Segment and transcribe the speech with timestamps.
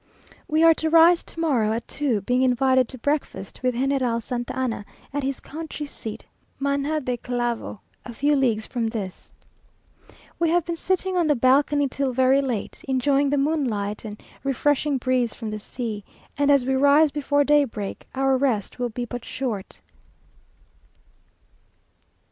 [0.47, 4.57] We are to rise to morrow at two, being invited to breakfast with General Santa
[4.57, 6.25] Anna, at his country seat
[6.59, 9.31] Manga de Clavo, a few leagues from this.
[10.39, 14.97] We have been sitting on the balcony till very late, enjoying the moonlight and refreshing
[14.97, 16.03] breeze from the sea,
[16.35, 19.81] and as we rise before daybreak, our rest will be but short.